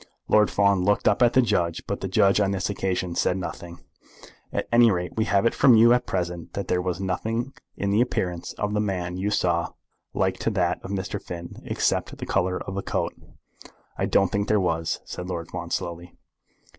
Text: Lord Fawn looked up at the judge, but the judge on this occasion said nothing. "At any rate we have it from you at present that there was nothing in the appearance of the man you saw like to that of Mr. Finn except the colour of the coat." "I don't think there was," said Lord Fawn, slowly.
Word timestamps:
Lord 0.27 0.49
Fawn 0.49 0.83
looked 0.83 1.07
up 1.07 1.21
at 1.21 1.33
the 1.33 1.43
judge, 1.43 1.83
but 1.85 2.01
the 2.01 2.07
judge 2.07 2.39
on 2.39 2.49
this 2.49 2.71
occasion 2.71 3.13
said 3.13 3.37
nothing. 3.37 3.81
"At 4.51 4.67
any 4.71 4.89
rate 4.89 5.15
we 5.15 5.25
have 5.25 5.45
it 5.45 5.53
from 5.53 5.75
you 5.75 5.93
at 5.93 6.07
present 6.07 6.53
that 6.53 6.67
there 6.69 6.81
was 6.81 6.99
nothing 6.99 7.53
in 7.77 7.91
the 7.91 8.01
appearance 8.01 8.53
of 8.53 8.73
the 8.73 8.79
man 8.79 9.15
you 9.17 9.29
saw 9.29 9.73
like 10.15 10.39
to 10.39 10.49
that 10.49 10.79
of 10.83 10.89
Mr. 10.89 11.21
Finn 11.21 11.61
except 11.65 12.17
the 12.17 12.25
colour 12.25 12.59
of 12.61 12.73
the 12.73 12.81
coat." 12.81 13.13
"I 13.95 14.07
don't 14.07 14.31
think 14.31 14.47
there 14.47 14.59
was," 14.59 15.01
said 15.05 15.29
Lord 15.29 15.49
Fawn, 15.51 15.69
slowly. 15.69 16.15